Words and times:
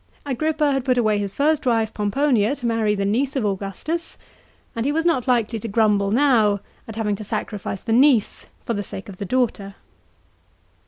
Agrippa 0.25 0.71
had 0.71 0.83
put 0.83 0.97
away 0.97 1.19
his 1.19 1.35
first 1.35 1.63
wife 1.63 1.93
Pomponia 1.93 2.55
to 2.55 2.65
marry 2.65 2.95
the 2.95 3.05
niece 3.05 3.35
of 3.35 3.45
Augustus, 3.45 4.17
and 4.75 4.83
he 4.83 4.91
was 4.91 5.05
not 5.05 5.27
likely 5.27 5.59
to 5.59 5.67
grumble 5.67 6.09
now 6.09 6.59
at 6.87 6.95
having 6.95 7.15
to 7.15 7.23
sacrifice 7.23 7.83
the 7.83 7.93
niece 7.93 8.47
for 8.65 8.73
the 8.73 8.81
sake 8.81 9.09
of 9.09 9.17
the 9.17 9.25
daughter. 9.25 9.75